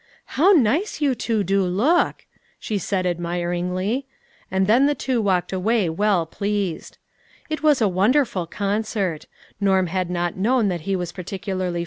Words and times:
"How 0.39 0.51
nice 0.53 0.99
yon 0.99 1.13
two 1.13 1.43
do 1.43 1.61
look!" 1.63 2.25
she 2.59 2.79
said 2.79 3.05
admiringly; 3.05 4.07
and 4.49 4.65
then 4.65 4.87
the 4.87 4.95
two 4.95 5.21
walked 5.21 5.53
away 5.53 5.91
well 5.91 6.25
pleased. 6.25 6.97
It 7.51 7.61
was 7.61 7.81
a 7.81 7.87
wonderful 7.87 8.47
concert. 8.47 9.27
Norm 9.59 9.85
had 9.85 10.09
not 10.09 10.35
known 10.35 10.69
that 10.69 10.81
he 10.89 10.95
was 10.95 11.11
particularly 11.11 11.35
268 11.35 11.49
LITTLE 11.53 11.73
FISHERS.' 11.75 11.79